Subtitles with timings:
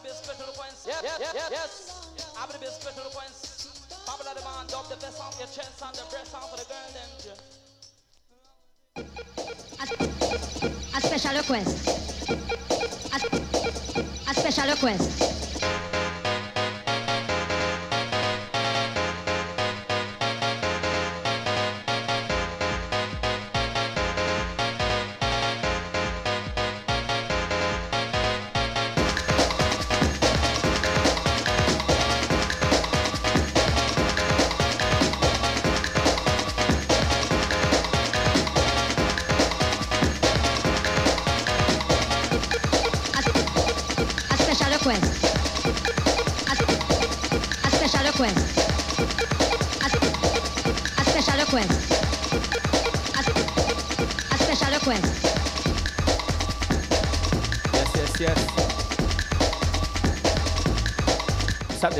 [0.00, 0.86] Abre meus petrolões.
[0.86, 1.72] Yes, yes, yes, yes.
[2.40, 3.68] Abre meus petrolões.
[4.06, 6.56] Bubble of the man, drop the best off your chest and the breast off for
[6.56, 7.10] the girl, Then
[10.94, 11.88] A special request.
[14.26, 15.89] A special request.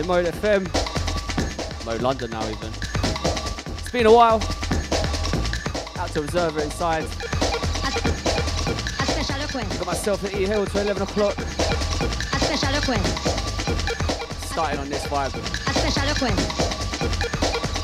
[0.01, 1.85] Happening Mode FM.
[1.85, 2.73] Mode London now even.
[3.79, 4.37] It's been a while.
[5.99, 7.05] Out to Observer inside.
[7.05, 7.91] A.
[9.77, 11.37] Got myself at E Hill to 11 o'clock.
[11.37, 13.19] A special request.
[14.47, 15.35] Starting on this vibe.
[15.35, 16.39] A special request.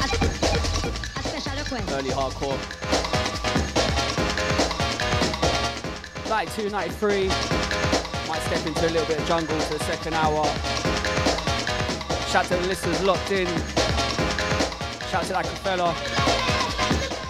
[0.00, 0.04] A,
[1.18, 1.92] a special request.
[1.92, 2.58] Early hardcore.
[6.30, 7.28] 92, 93.
[8.28, 10.95] Might step into a little bit of jungle for the second hour.
[12.30, 13.46] Shout to the listeners locked in.
[15.10, 15.94] Shout to that fella.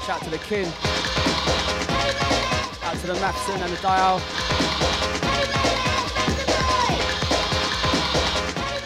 [0.07, 0.67] Shout to the kin.
[2.83, 4.21] Out to the Maxon and the dial.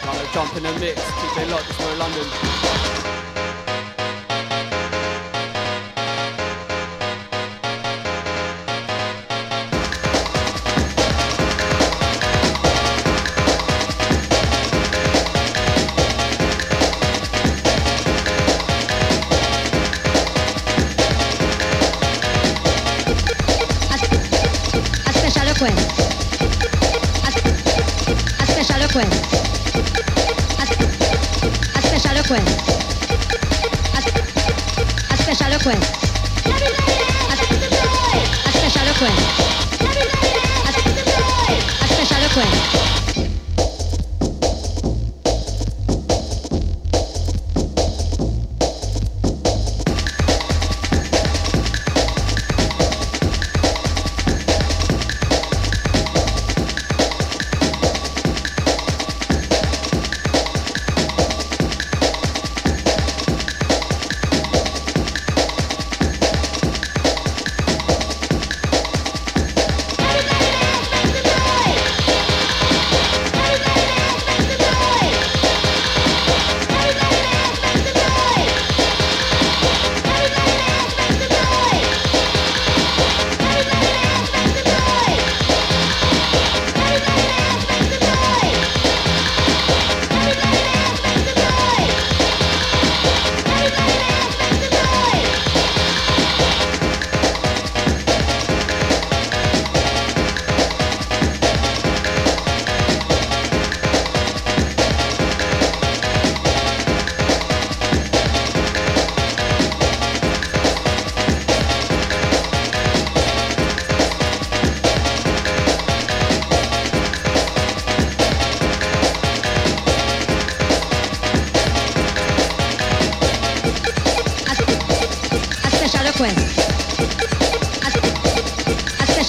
[0.03, 1.01] I'm gonna jump in the mix.
[1.01, 1.69] Keep it locked.
[1.69, 2.80] It's London.
[28.91, 29.15] cuenta.
[31.75, 32.51] Hazte ya lo cuenta.
[35.09, 36.00] Hazte.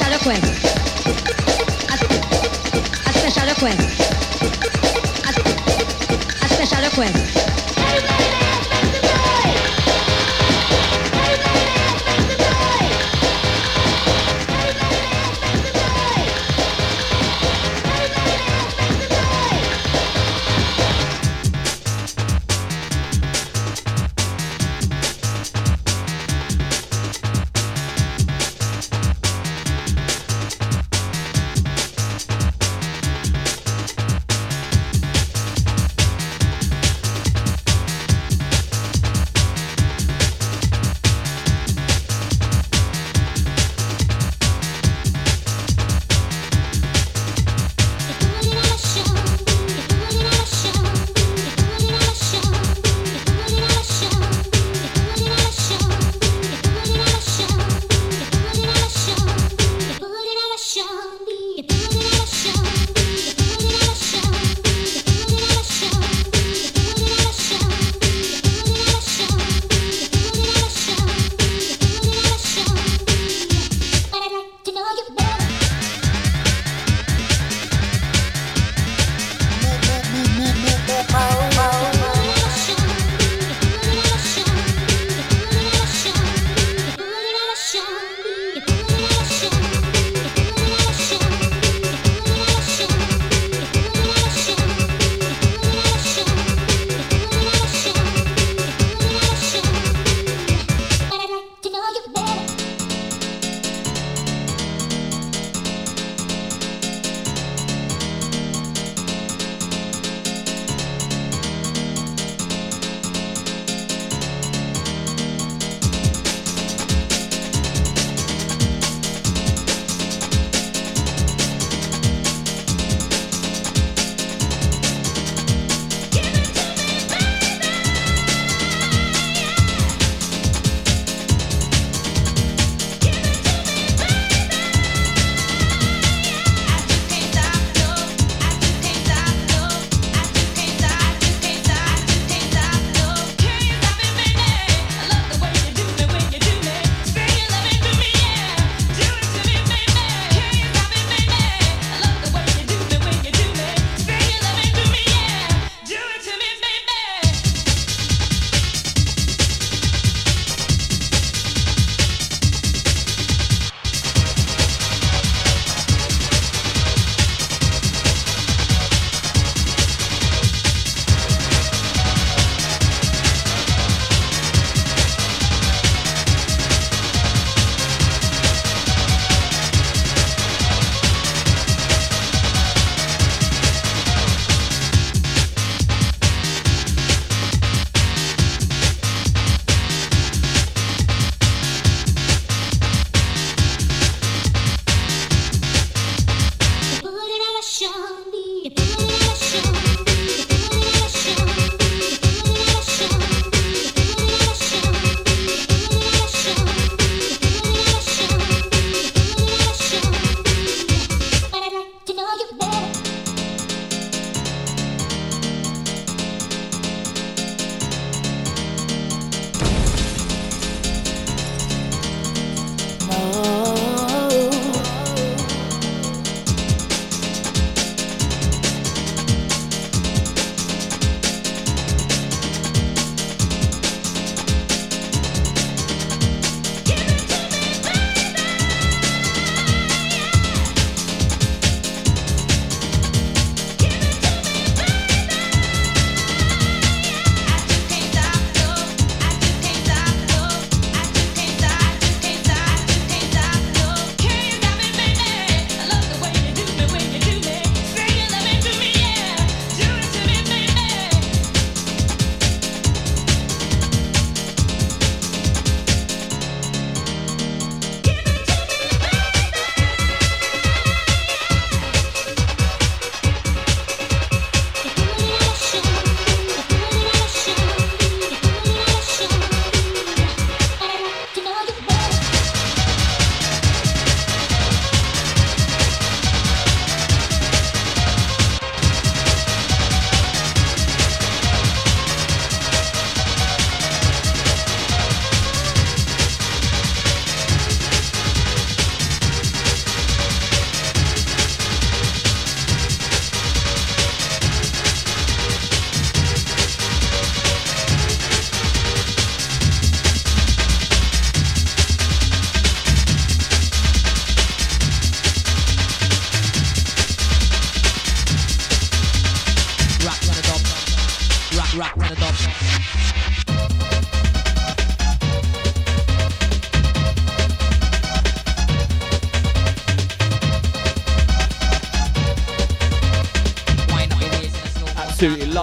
[0.02, 0.12] fechar
[3.48, 3.84] a cuenta.
[5.24, 5.36] Has,
[6.40, 6.84] has fechar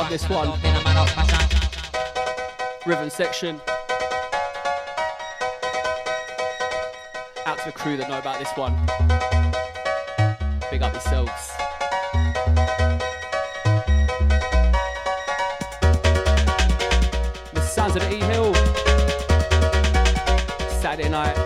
[0.10, 0.50] love this one.
[2.86, 3.62] Rhythm section.
[7.46, 8.74] Out to the crew that know about this one.
[10.72, 11.52] Big up yourselves.
[17.54, 18.54] The sounds of the E Hill.
[20.82, 21.39] Saturday night.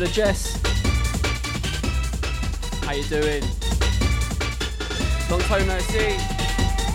[0.00, 0.58] The Jess.
[2.84, 3.42] How you doing?
[5.30, 6.16] Long time no see.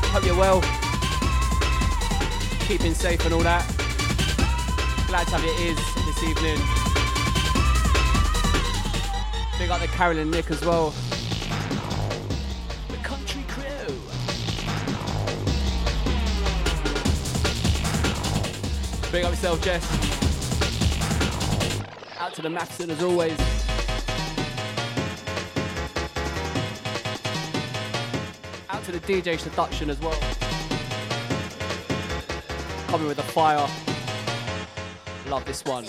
[0.09, 0.61] Hope you're well.
[2.61, 3.63] Keeping safe and all that.
[5.07, 6.57] Glad to have your ears this evening.
[9.59, 10.89] Big up the Carolyn Nick as well.
[12.89, 13.93] The country crew.
[19.11, 20.04] Big up yourself, Jess
[22.45, 23.31] the Maxon as always.
[28.69, 30.19] Out to the DJ Seduction as well.
[32.87, 33.67] Coming with a fire.
[35.27, 35.85] Love this one.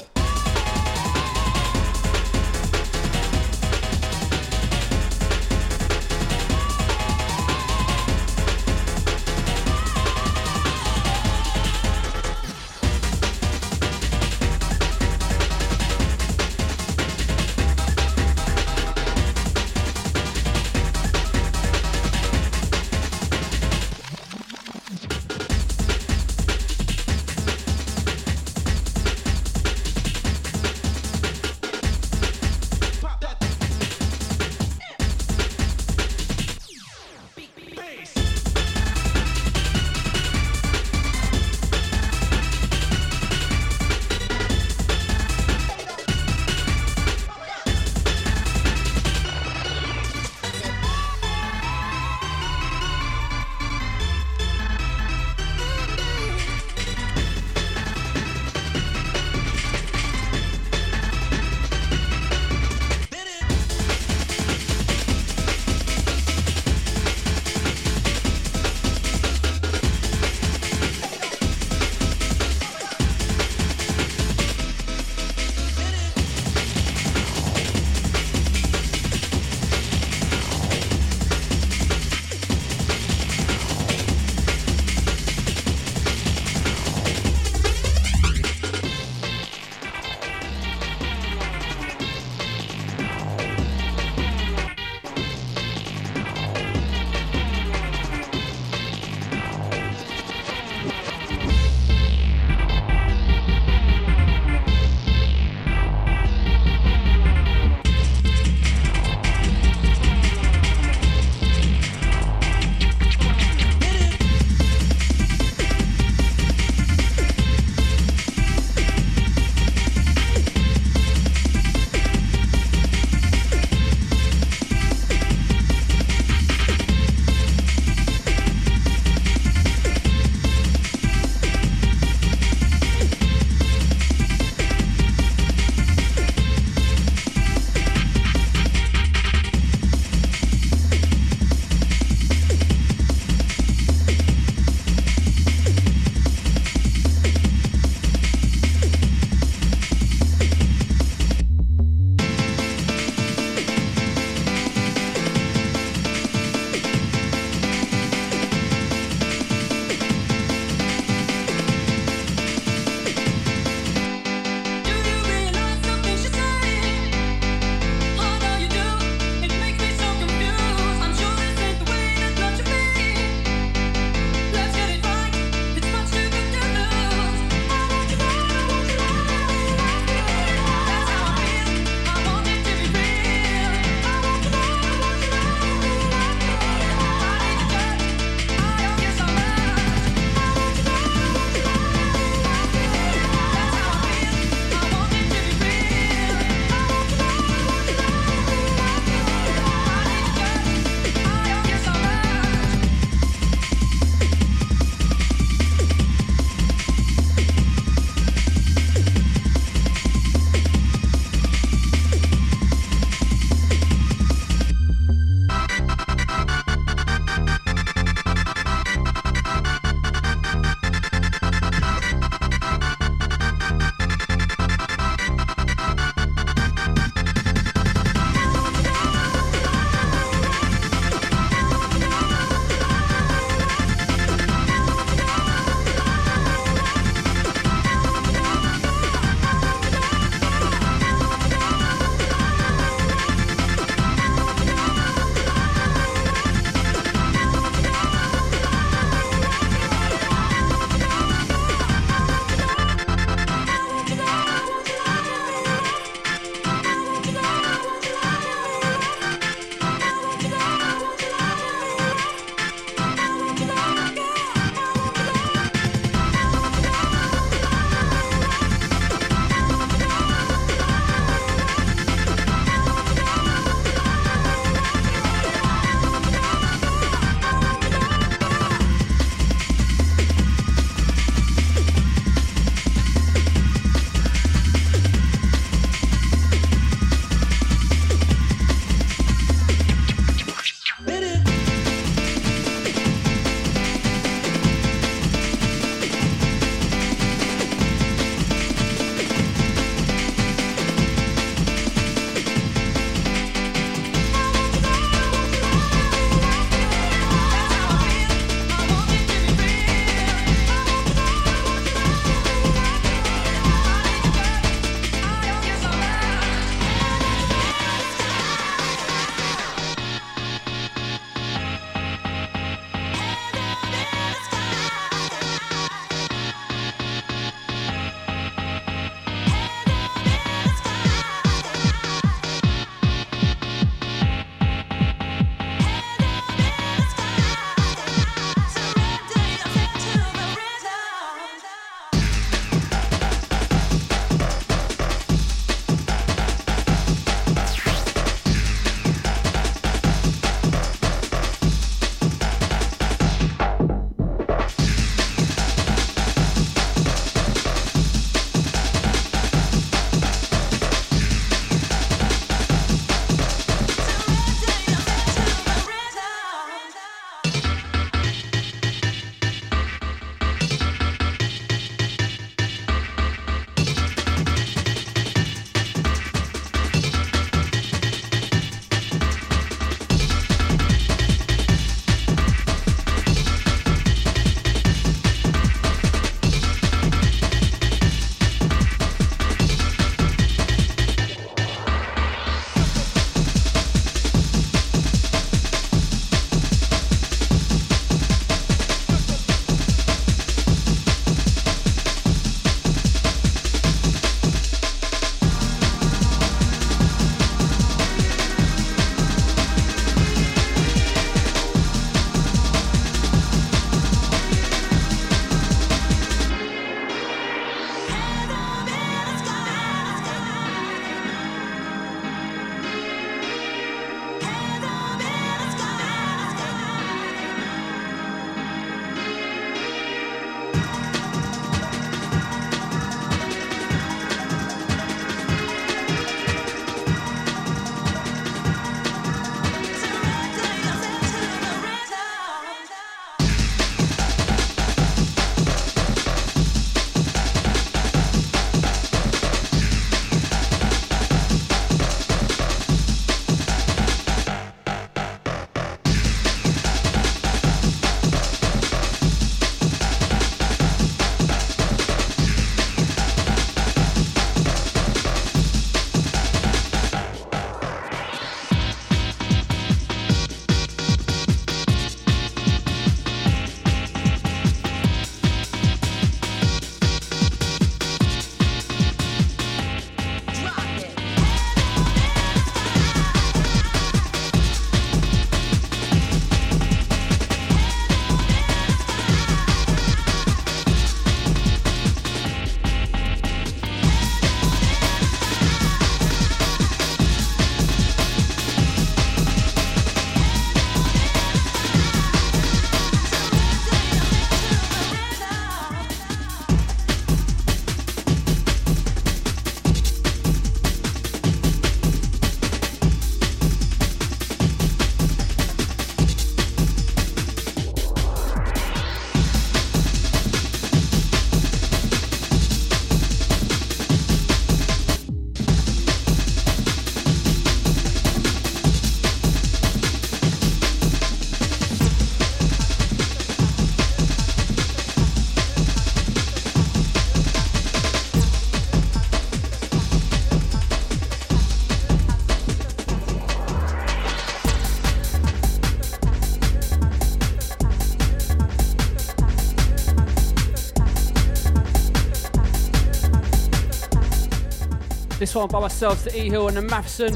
[555.57, 557.35] One by myself, the E Hill and the Matheson.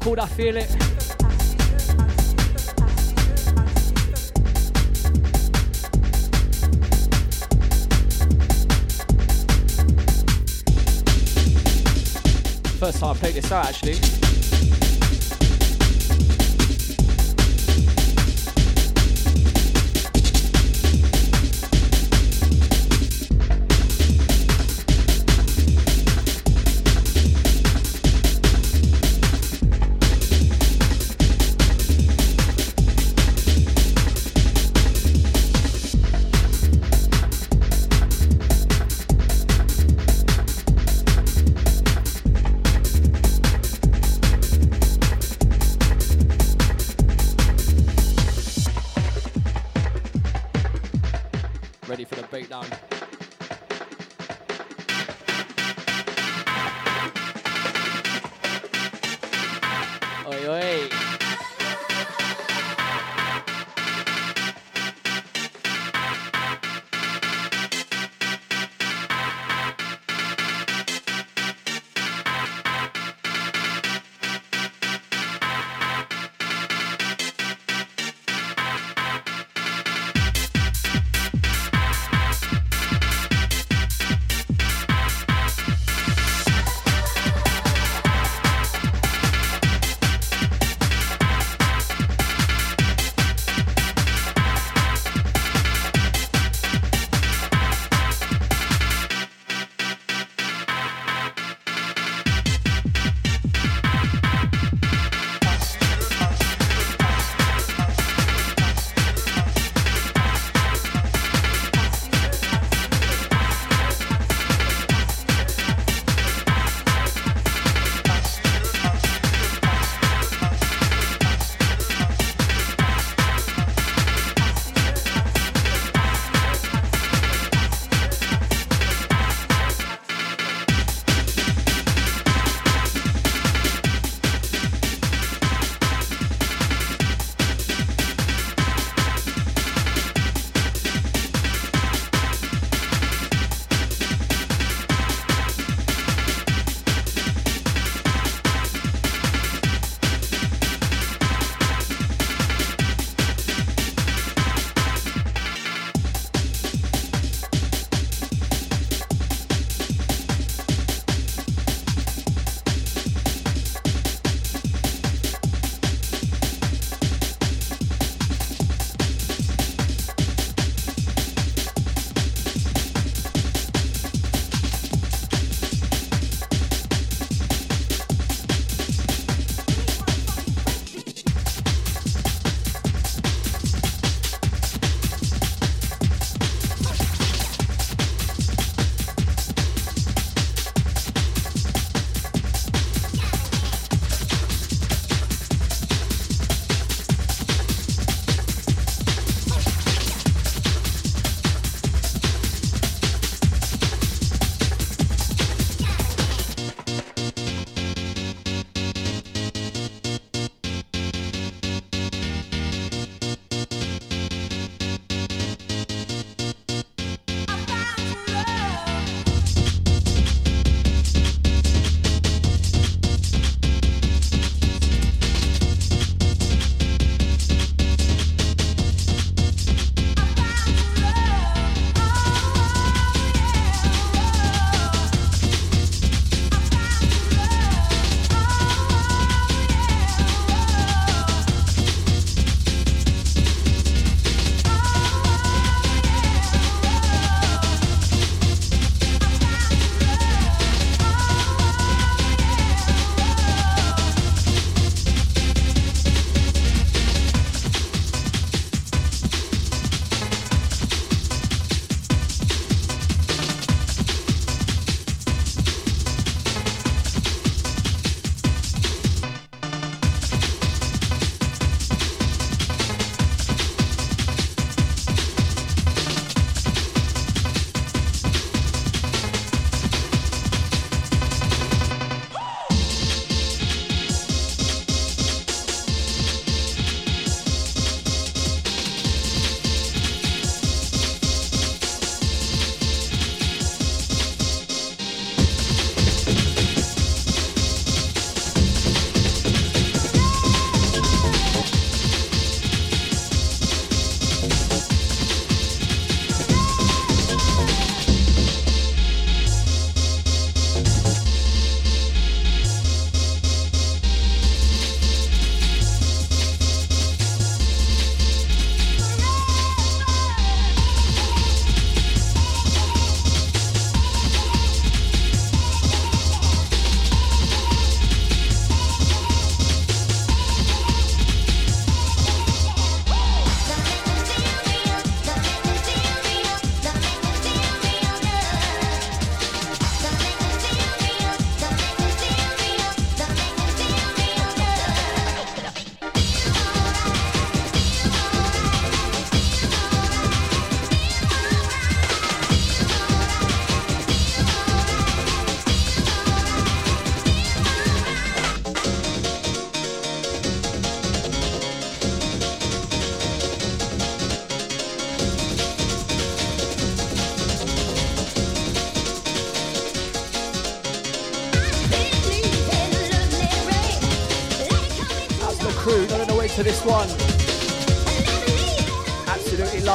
[0.00, 0.64] Called I Feel It.
[12.78, 14.21] First time I played this out actually.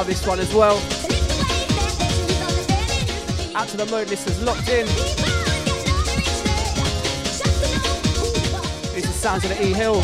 [0.08, 0.78] This one as well.
[3.54, 4.86] Out to the mode listeners locked in.
[8.96, 10.02] These are sounds of the E Hill.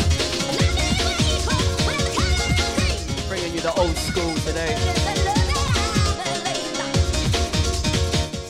[3.30, 4.76] Bringing you the old school today.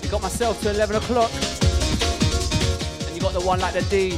[0.02, 1.30] You got myself to 11 o'clock.
[3.06, 4.10] And you got the one like the D.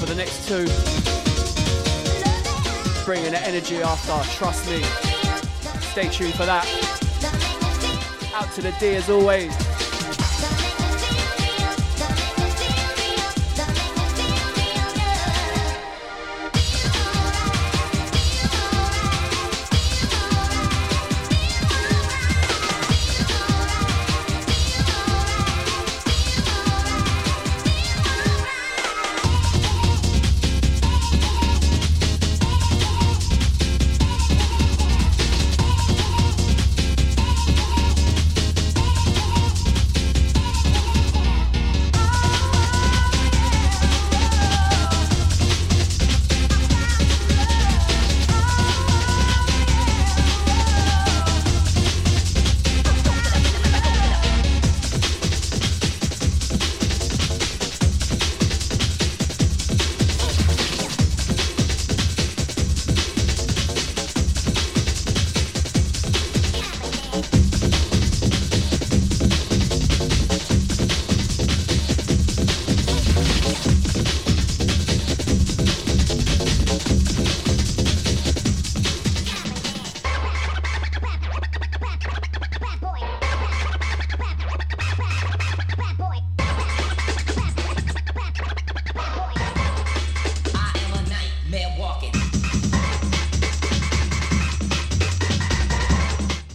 [0.00, 0.93] For the next two.
[3.04, 4.82] Bringing the energy after, trust me.
[5.92, 6.64] Stay tuned for that.
[8.34, 9.63] Out to the D as always.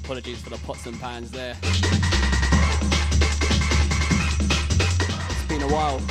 [0.09, 1.55] Apologies for the pots and pans there.
[1.61, 1.83] It's
[5.47, 6.01] been a while.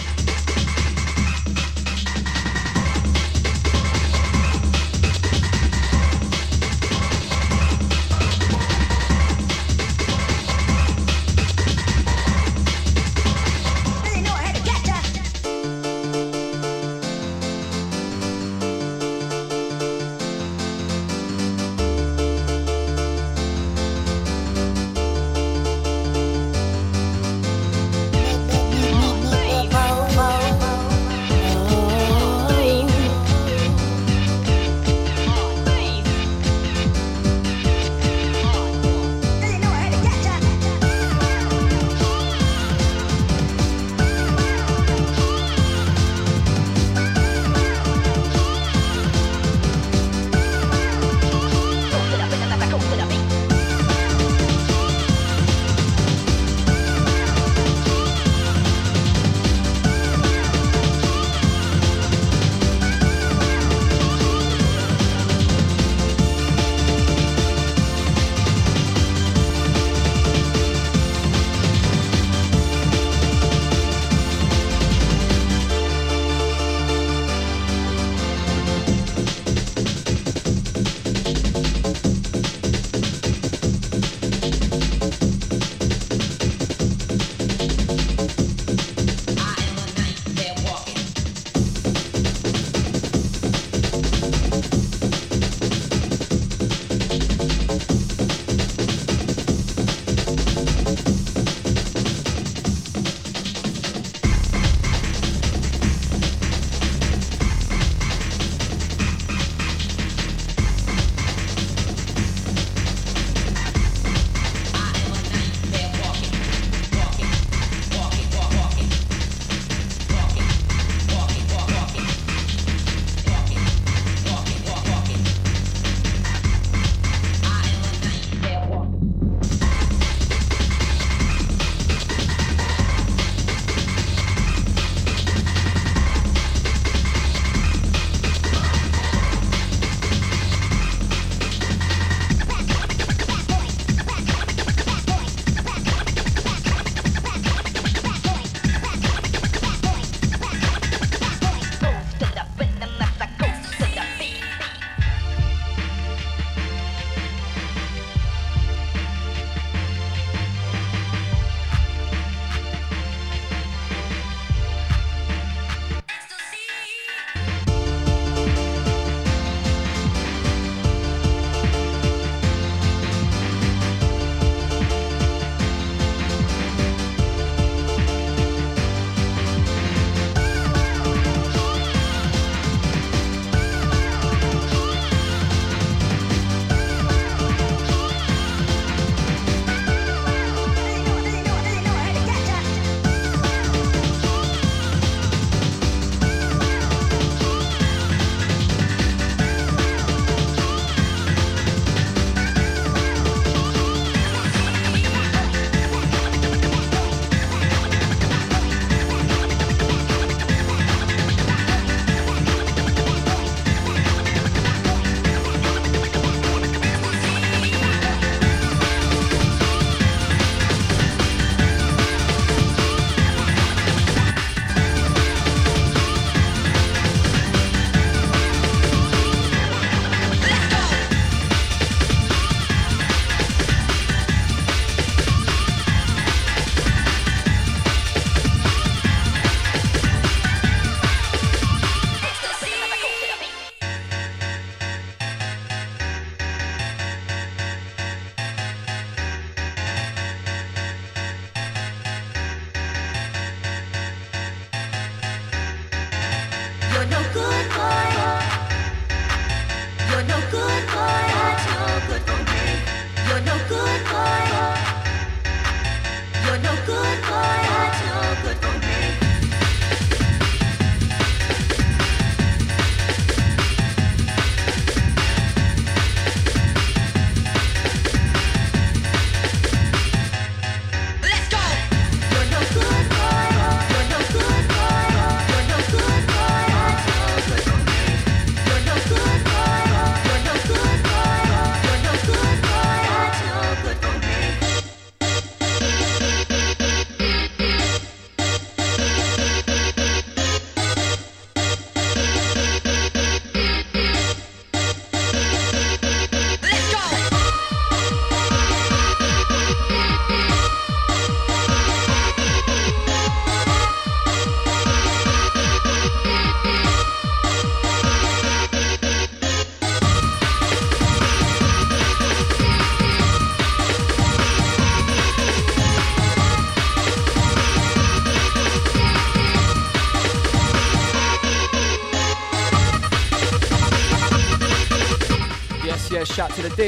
[336.68, 336.82] The D.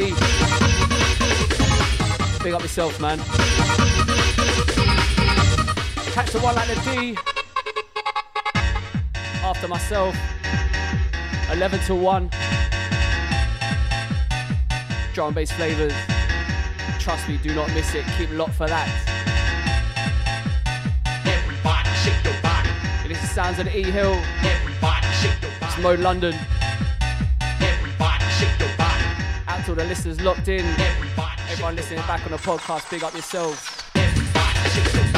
[2.43, 3.19] Big up yourself, man.
[6.13, 7.17] Catch the one like the D.
[9.43, 10.17] After myself.
[11.53, 12.31] 11 to 1.
[15.15, 15.93] Drum and bass flavors.
[16.99, 18.05] Trust me, do not miss it.
[18.17, 18.89] Keep locked for that.
[21.27, 22.71] Everybody shake your body.
[23.05, 24.15] It is sounds of the E Hill.
[24.43, 25.83] Everybody shake your It's body.
[25.83, 26.35] Mode London.
[29.91, 30.65] Listeners locked in.
[31.51, 35.10] Everyone listening back on the podcast, big up yourselves.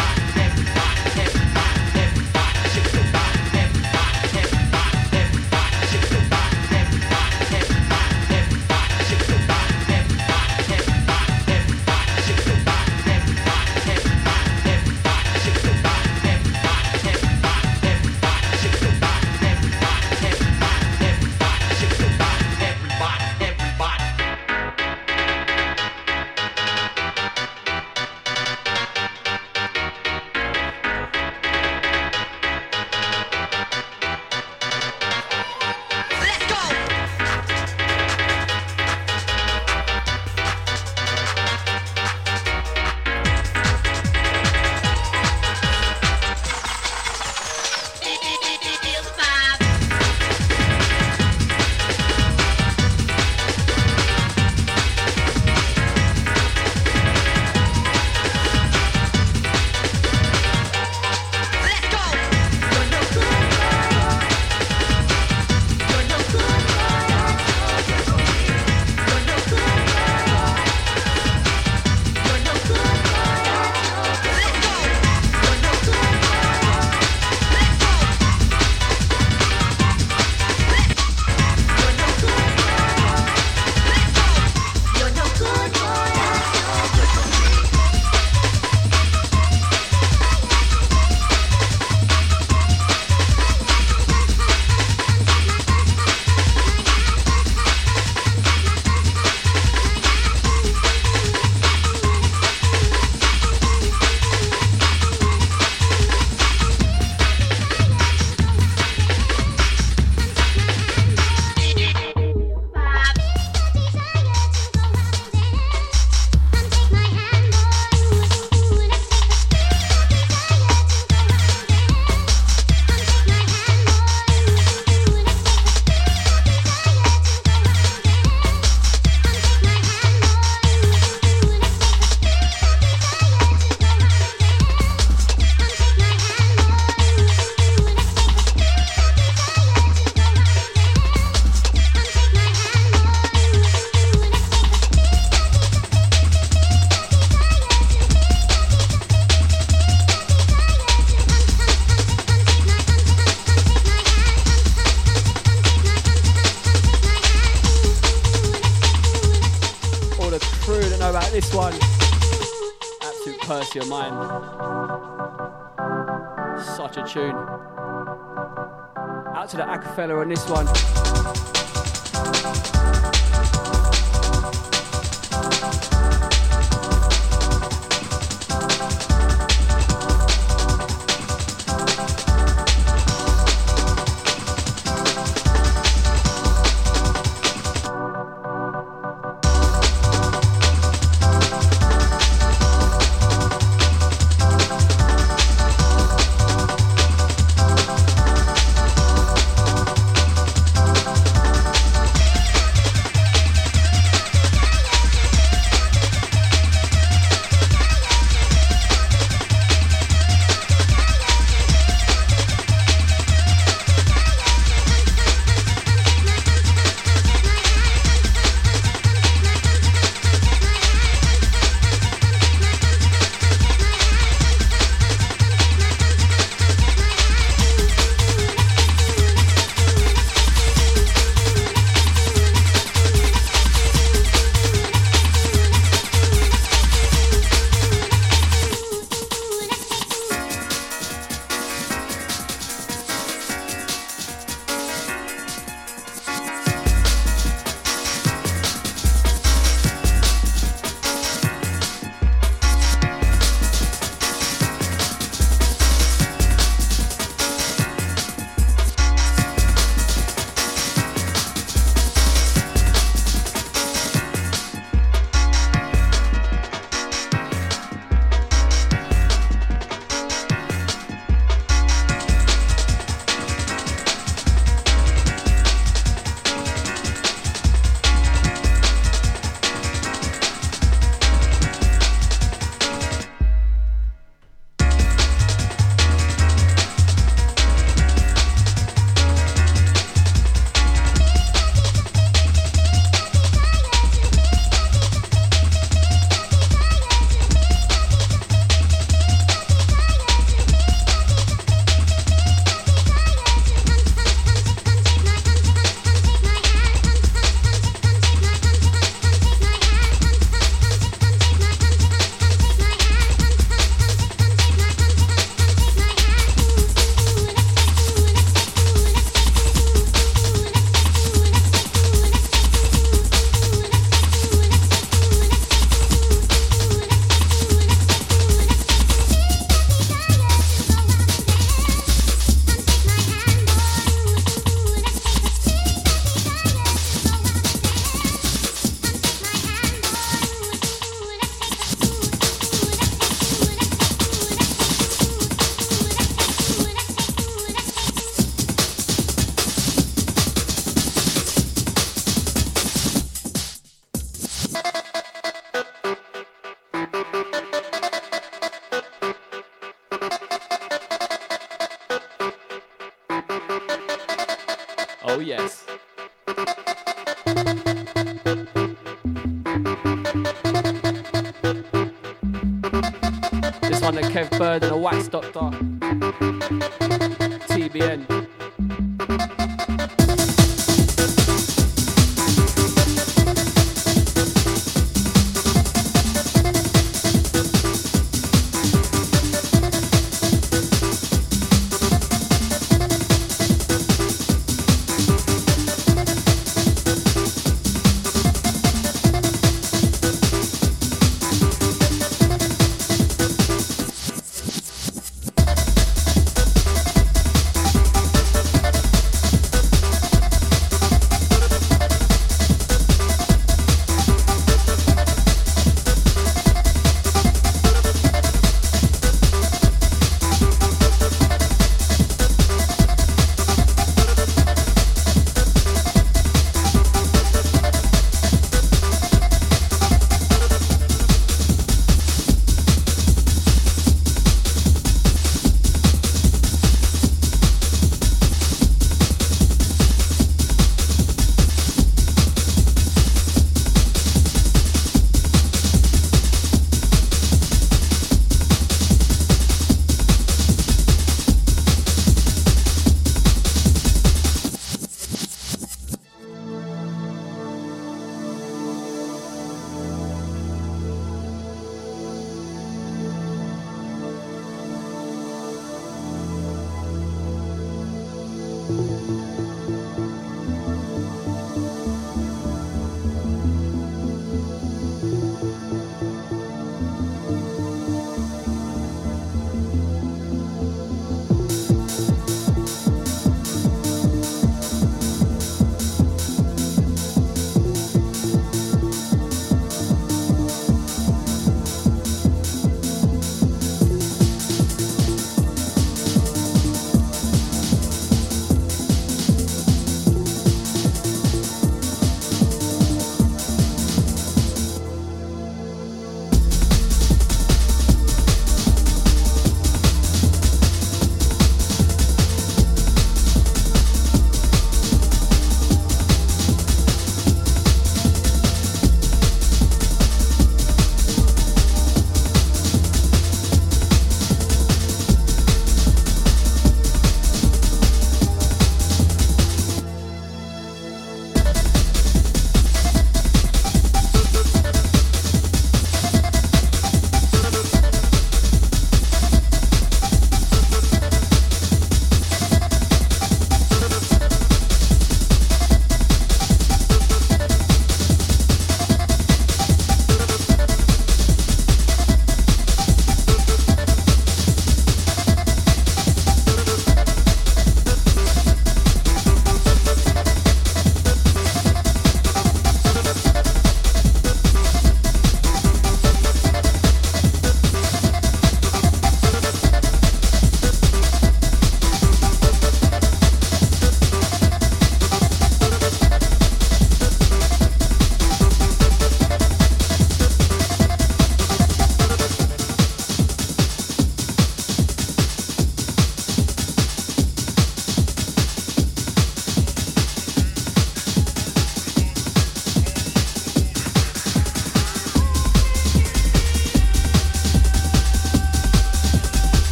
[169.93, 170.92] Acapella on this one.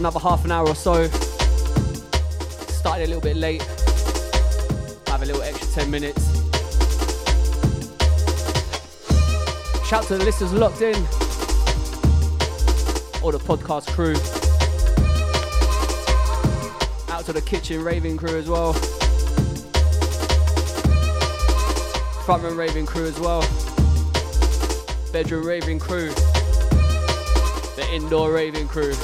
[0.00, 1.08] Myself another half an hour or so.
[2.68, 3.60] Started a little bit late.
[5.08, 6.24] Have a little extra 10 minutes.
[9.86, 10.94] Shout to the listeners locked in.
[13.22, 14.14] All the podcast crew.
[17.14, 18.72] Out to the kitchen raving crew as well.
[22.24, 23.42] Frontman raving crew as well.
[25.12, 26.08] Bedroom raving crew.
[27.76, 28.94] The indoor raving crew.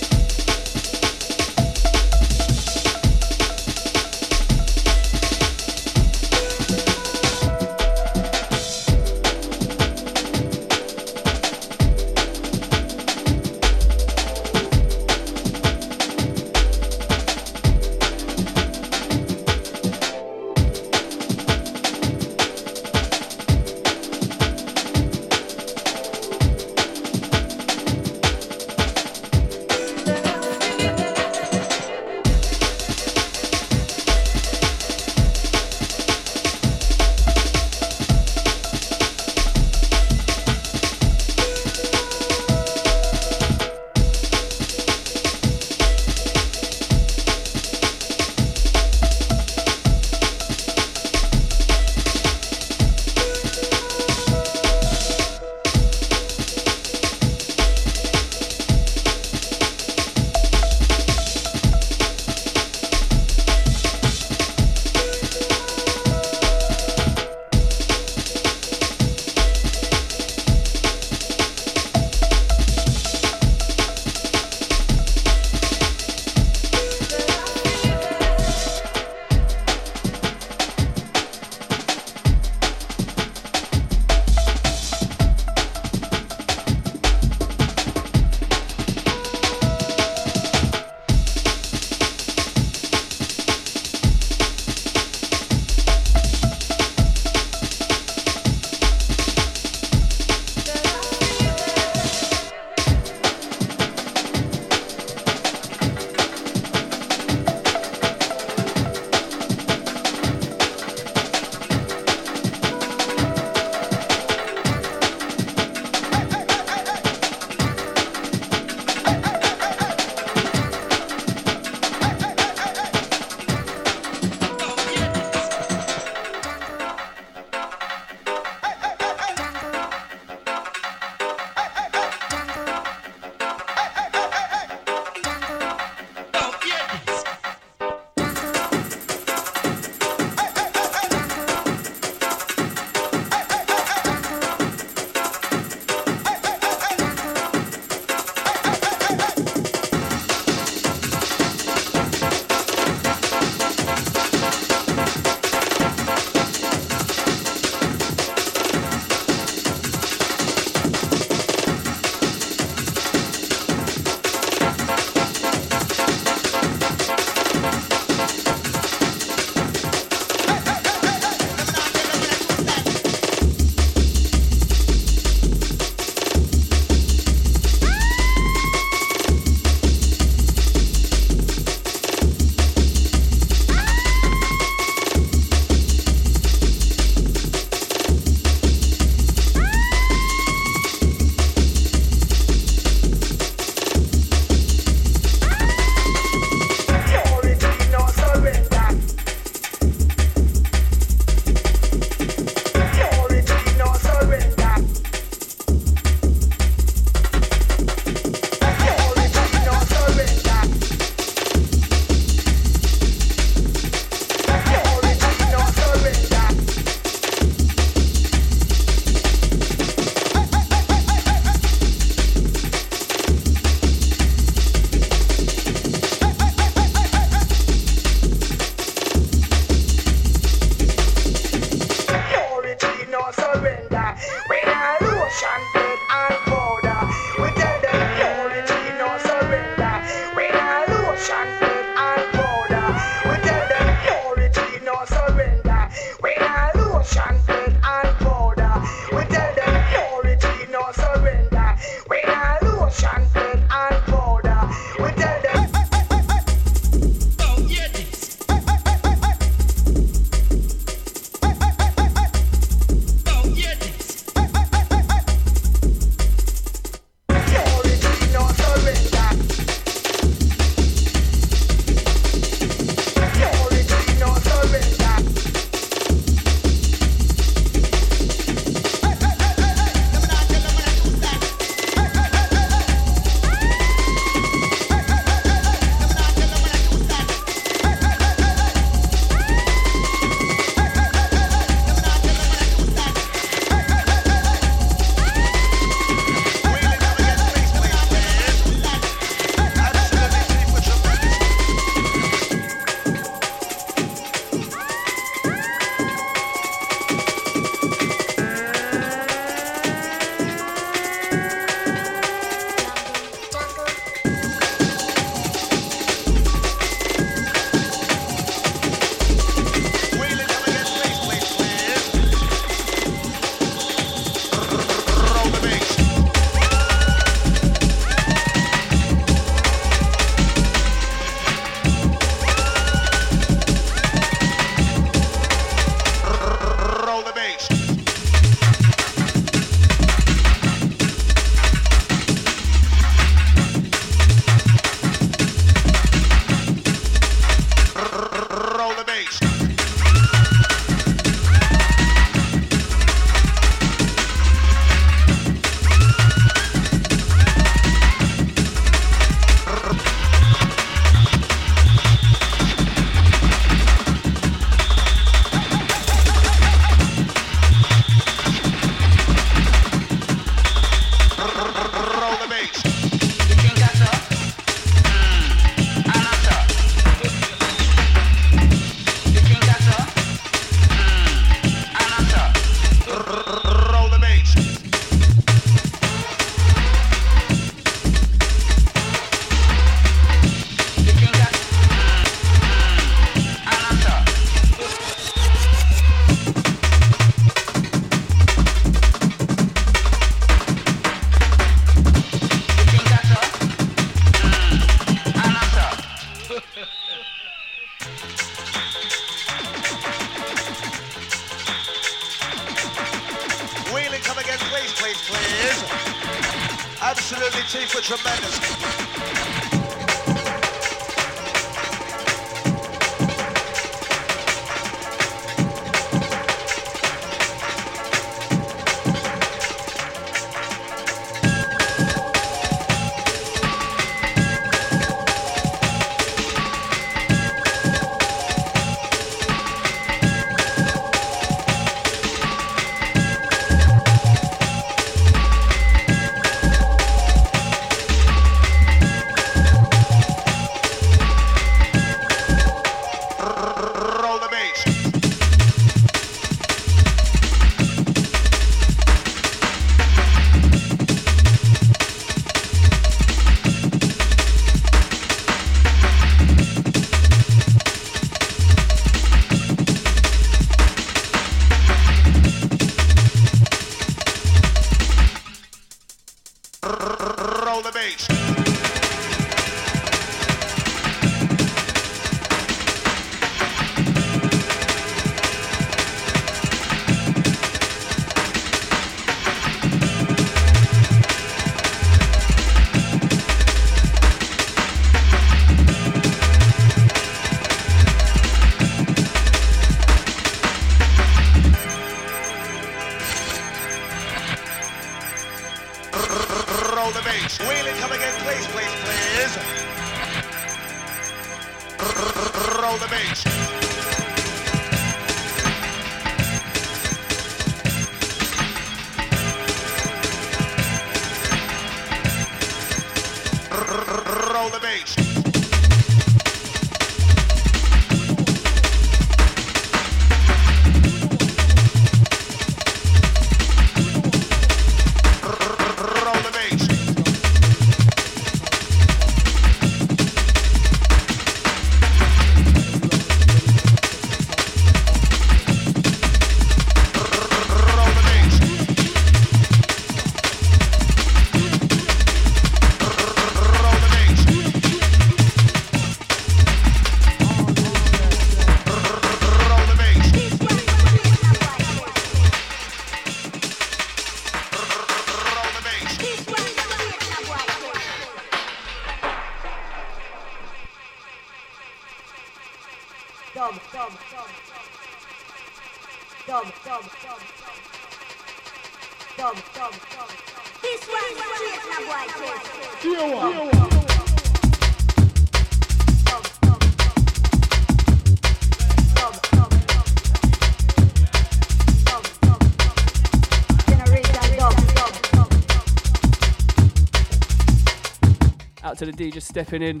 [598.86, 600.00] Out to the D just stepping in.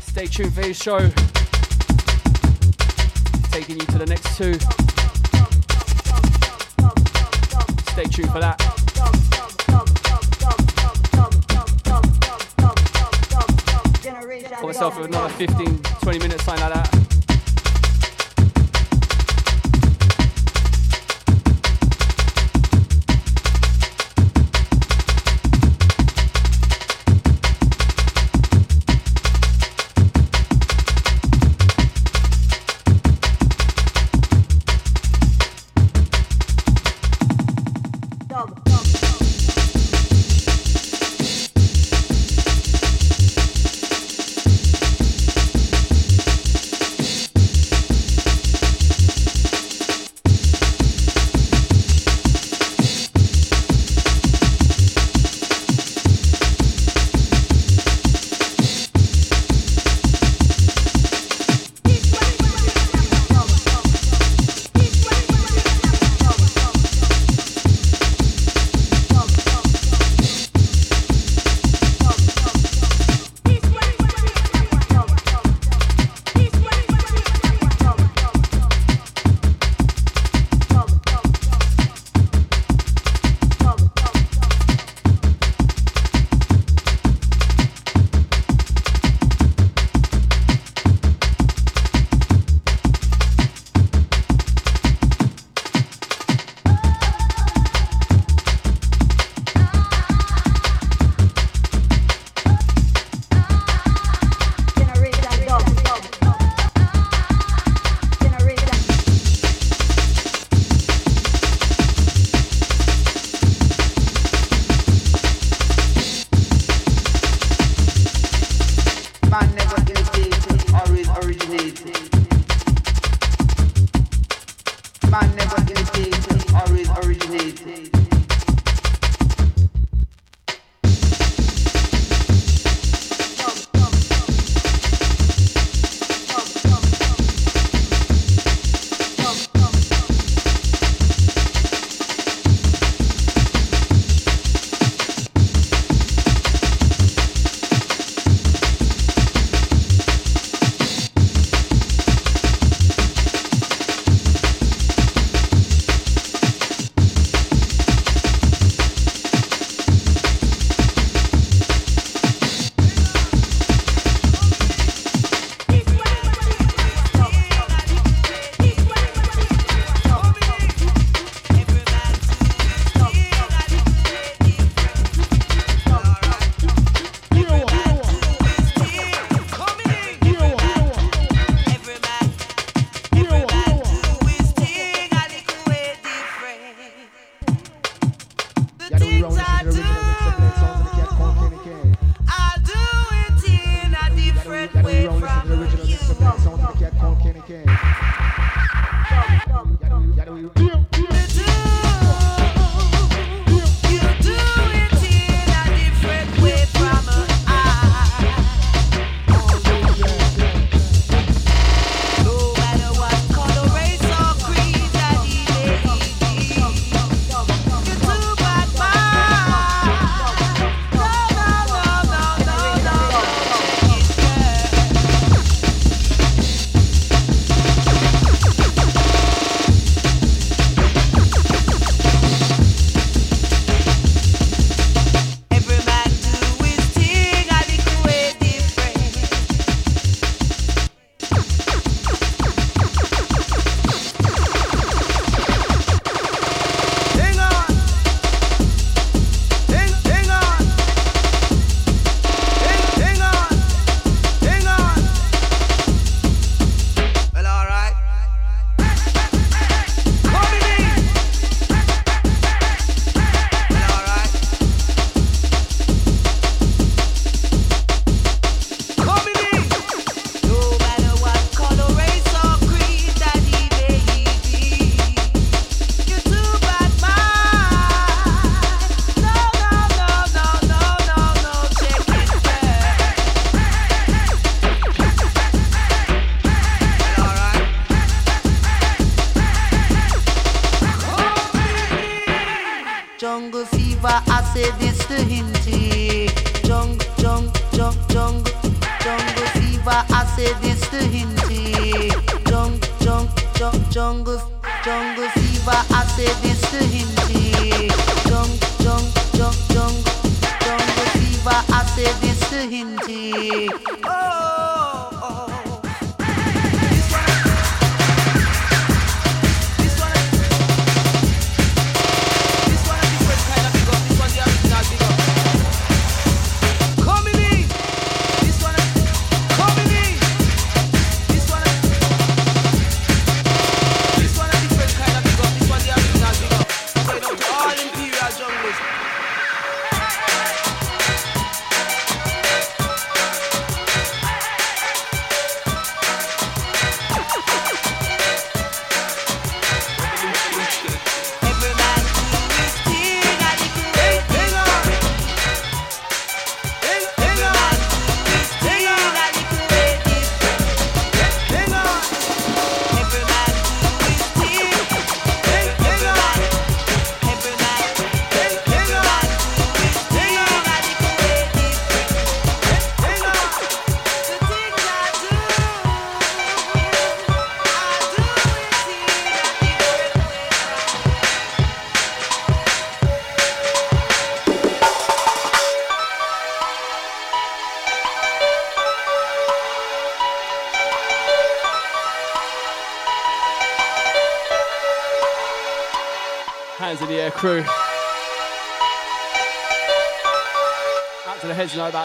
[0.00, 1.00] Stay tuned for his show.
[3.50, 4.54] Taking you to the next two.
[7.90, 8.60] Stay tuned for that.
[14.50, 17.01] Got myself another 15, 20 minutes, something like that.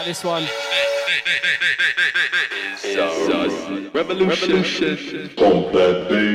[0.08, 0.44] This one.
[3.92, 5.30] Revolution.
[5.36, 6.27] Bump that bass.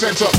[0.00, 0.37] The information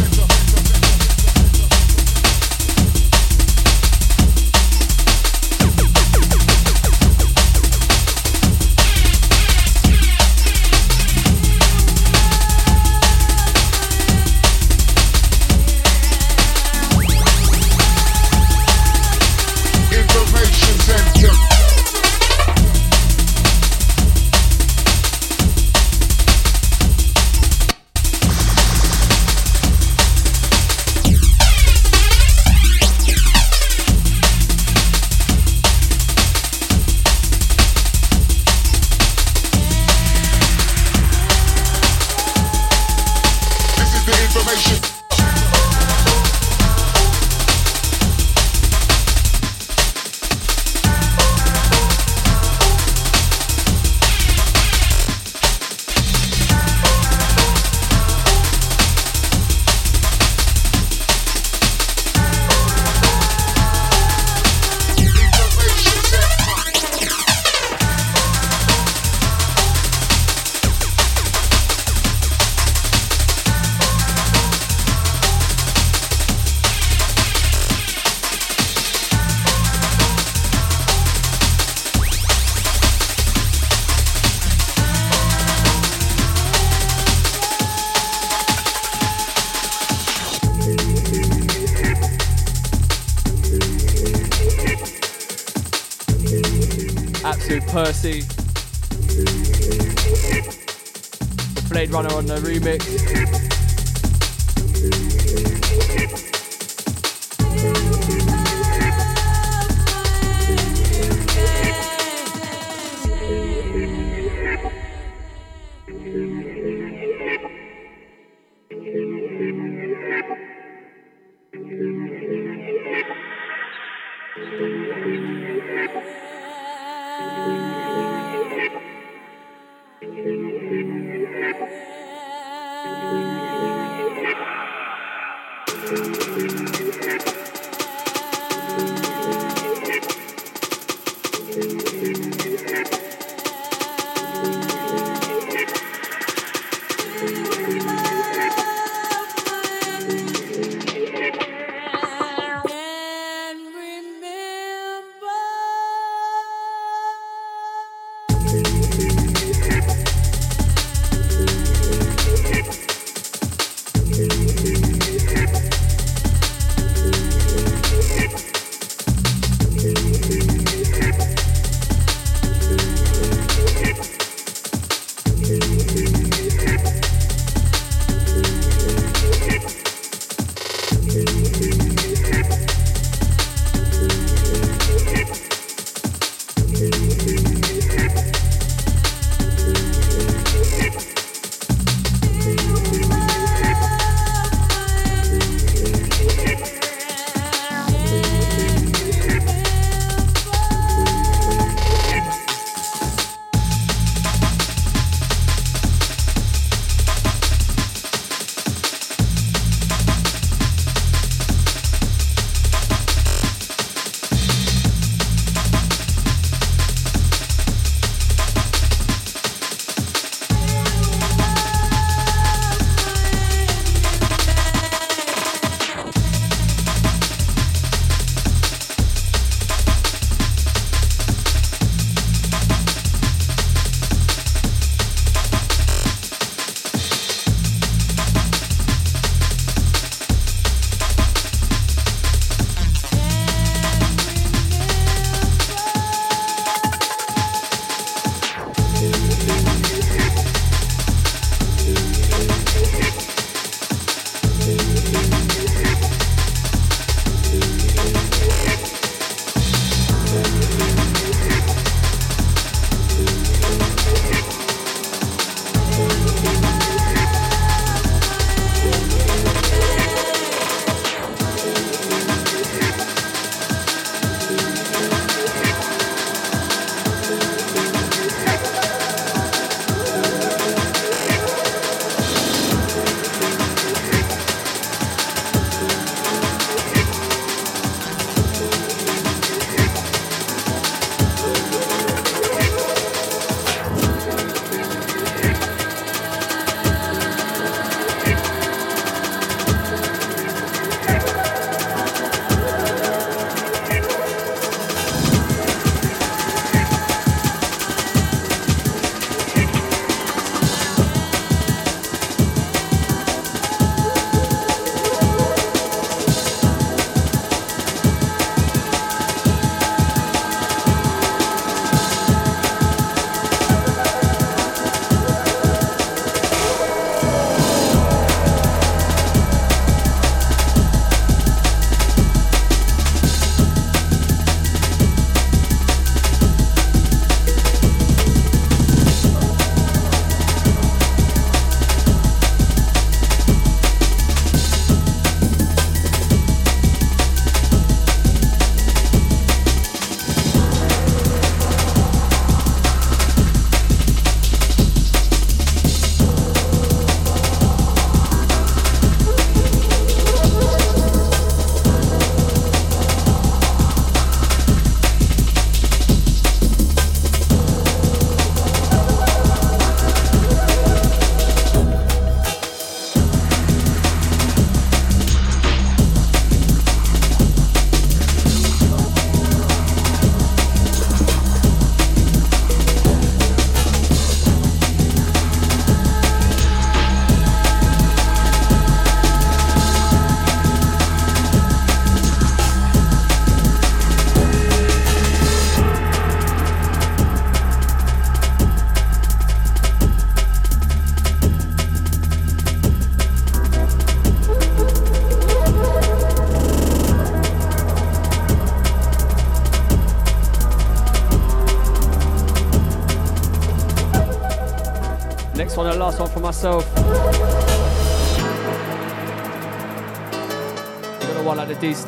[97.71, 98.38] Percy.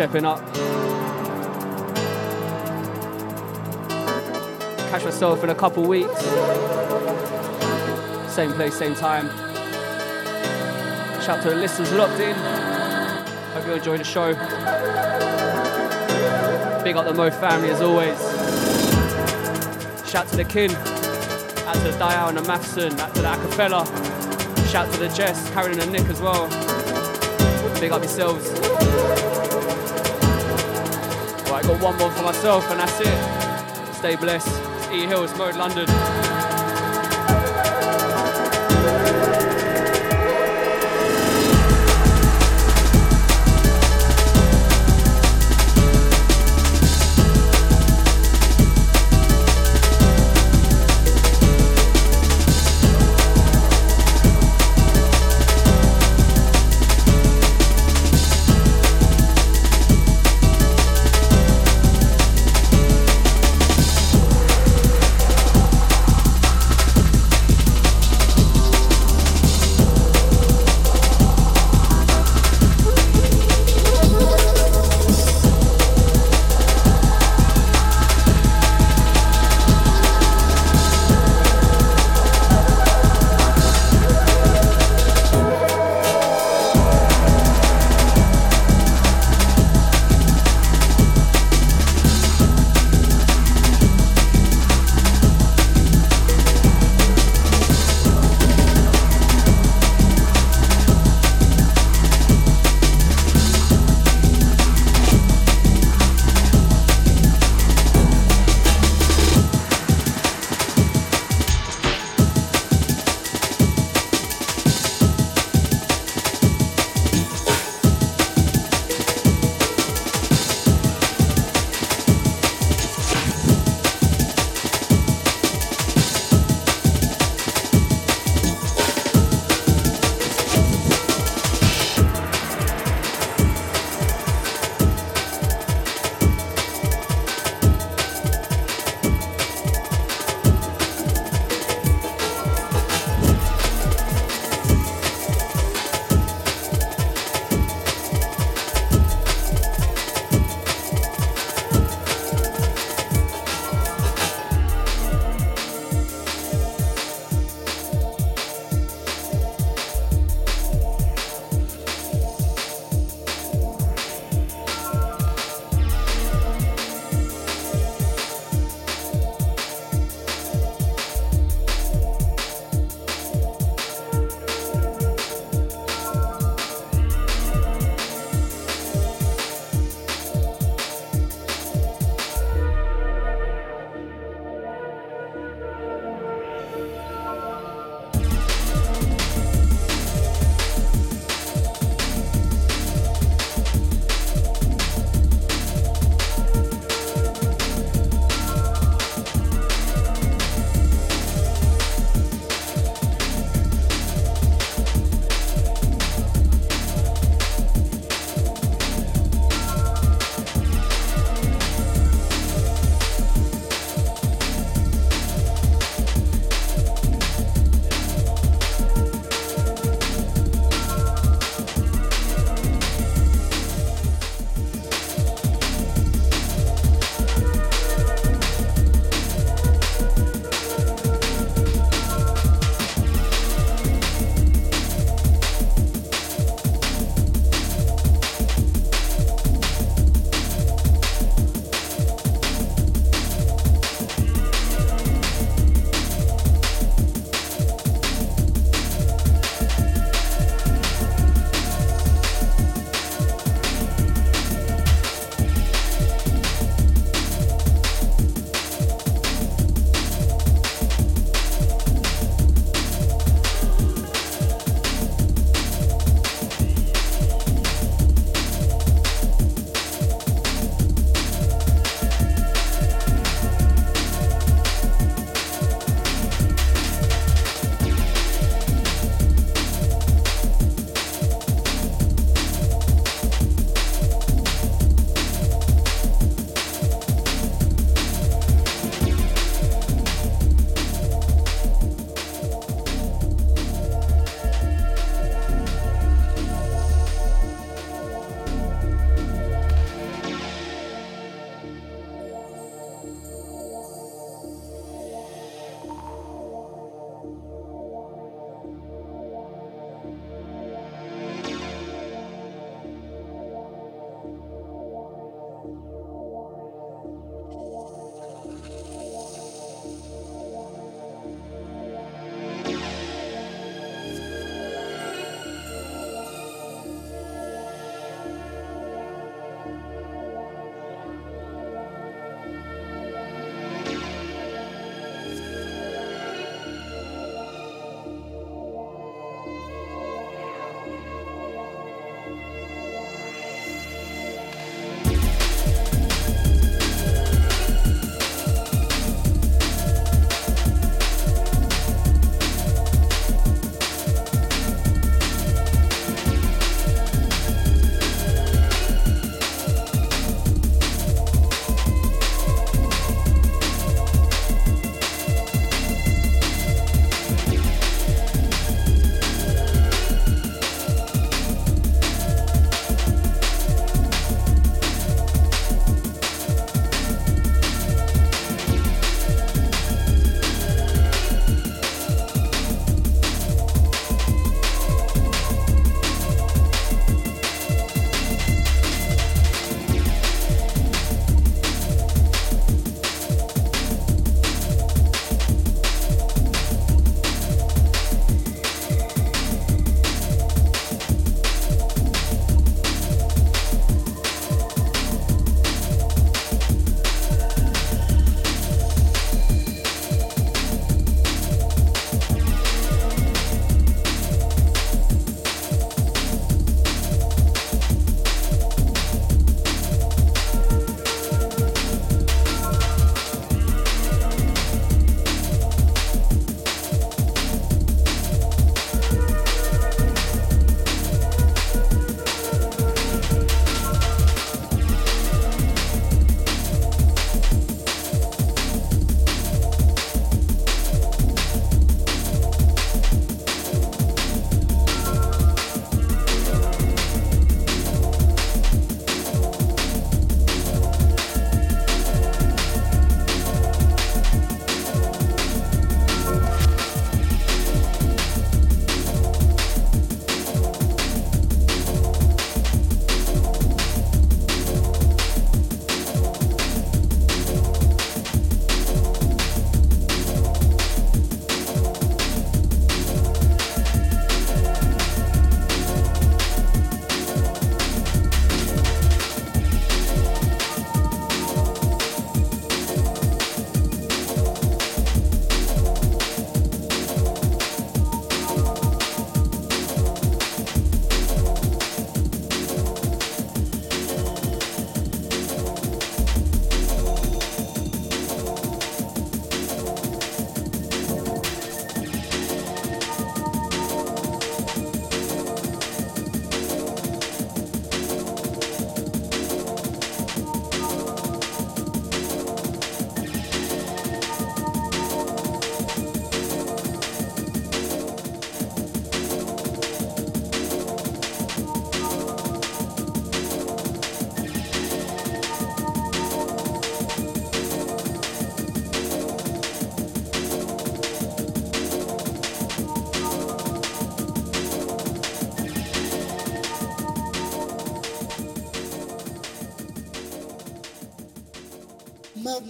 [0.02, 0.40] Stepping up.
[4.90, 6.22] Catch myself in a couple weeks.
[8.34, 9.28] Same place, same time.
[11.22, 12.36] Shout out to the listeners locked in.
[13.54, 14.34] Hope you enjoy the show.
[16.84, 18.20] Big up the Mo family as always.
[20.10, 20.72] Shout to the kin.
[20.72, 23.00] Out to the Dial and the Mathson.
[23.00, 23.86] Out to the Acapella.
[24.72, 26.48] Shout to the Jess, Karen and Nick as well.
[27.80, 28.61] Big up yourselves.
[31.62, 33.94] Right, got one more for myself and that's it.
[33.94, 34.48] Stay blessed.
[34.48, 36.21] It's E Hills, Mode London.